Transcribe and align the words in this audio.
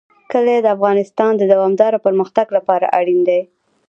کلي 0.31 0.57
د 0.61 0.67
افغانستان 0.75 1.31
د 1.37 1.43
دوامداره 1.53 1.97
پرمختګ 2.05 2.47
لپاره 2.57 2.85
اړین 2.99 3.19
دي. 3.29 3.41